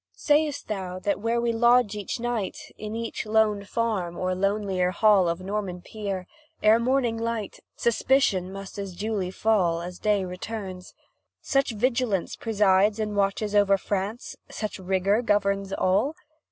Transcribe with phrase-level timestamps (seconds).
[0.15, 5.29] Sayst thou, that where we lodge each night, In each lone farm, or lonelier hall
[5.29, 6.25] Of Norman Peer
[6.63, 10.95] ere morning light Suspicion must as duly fall, As day returns
[11.39, 16.15] such vigilance Presides and watches over France, Such rigour governs all?